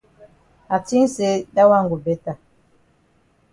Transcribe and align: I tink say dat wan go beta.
I 0.75 0.77
tink 0.87 1.07
say 1.15 1.33
dat 1.55 1.69
wan 1.69 1.89
go 1.89 1.97
beta. 2.05 2.33